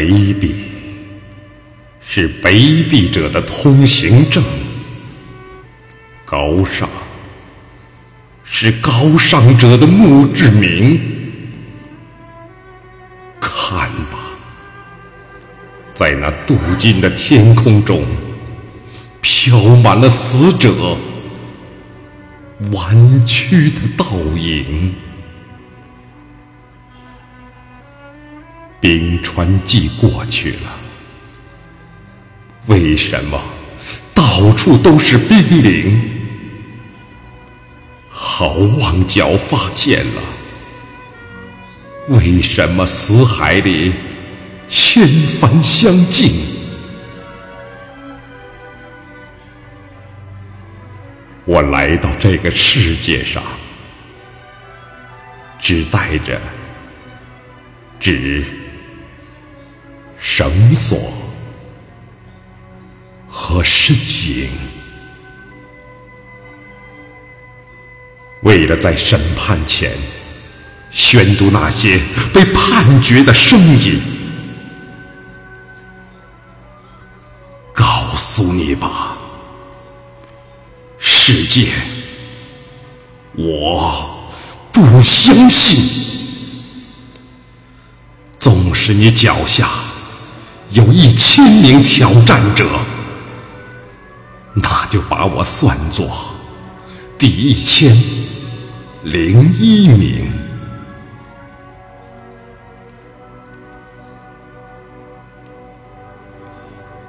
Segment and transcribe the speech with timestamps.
[0.00, 0.52] 卑鄙
[2.00, 2.52] 是卑
[2.88, 4.42] 鄙者的通行证，
[6.24, 6.88] 高尚
[8.42, 10.98] 是高尚者的墓志铭。
[13.38, 14.18] 看吧，
[15.92, 18.02] 在那镀金的天空中，
[19.20, 20.96] 飘满了死者
[22.72, 24.06] 弯曲的倒
[24.38, 24.94] 影。
[28.80, 30.78] 冰川季过去了，
[32.66, 33.38] 为什么
[34.14, 36.00] 到处都是冰凌？
[38.08, 40.22] 好望角发现了，
[42.08, 43.92] 为什么死海里
[44.66, 45.06] 千
[45.38, 46.32] 帆相近？
[51.44, 53.42] 我来到这个世界上，
[55.58, 56.40] 只带着
[57.98, 58.42] 纸。
[60.40, 60.98] 绳索
[63.28, 64.48] 和身影，
[68.40, 69.92] 为了在审判前
[70.90, 72.00] 宣读那些
[72.32, 74.00] 被判决的声音，
[77.74, 77.84] 告
[78.16, 79.18] 诉你吧，
[80.98, 81.68] 世界，
[83.34, 84.32] 我
[84.72, 85.76] 不相信，
[88.38, 89.68] 纵使你脚下。
[90.70, 92.64] 有一千名挑战者，
[94.54, 96.08] 那就把我算作
[97.18, 97.92] 第一千
[99.02, 100.30] 零一名。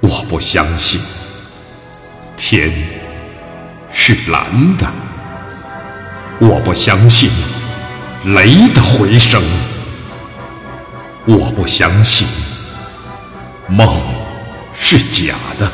[0.00, 1.00] 我不相信
[2.36, 2.72] 天
[3.92, 4.90] 是蓝的，
[6.40, 7.30] 我不相信
[8.24, 9.40] 雷的回声，
[11.24, 12.26] 我不相信。
[13.68, 14.02] 梦
[14.78, 15.70] 是假的，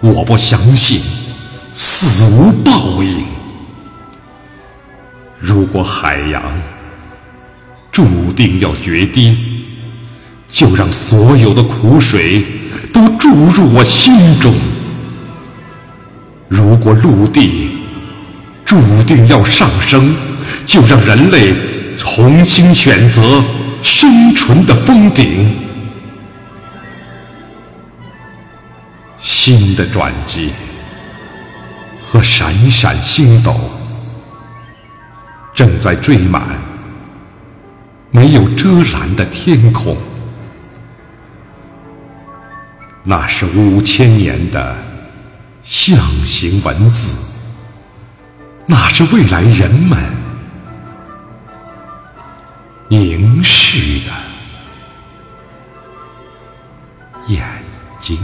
[0.00, 1.00] 我不相信
[1.72, 3.24] 死无报应。
[5.38, 6.42] 如果海洋
[7.90, 9.36] 注定要决堤，
[10.50, 12.44] 就让所有的苦水
[12.92, 14.52] 都注入我心中；
[16.48, 17.70] 如果陆地
[18.64, 20.14] 注定要上升，
[20.66, 21.54] 就让人类
[21.96, 23.42] 重新选择
[23.82, 25.65] 生存的峰顶。
[29.48, 30.52] 新的转机
[32.04, 33.54] 和闪闪星斗，
[35.54, 36.42] 正在缀满
[38.10, 39.96] 没有遮拦的天空。
[43.04, 44.76] 那是五千年的
[45.62, 47.16] 象形文字，
[48.66, 49.96] 那是未来人们
[52.88, 54.12] 凝视的
[57.28, 57.46] 眼
[58.00, 58.18] 睛。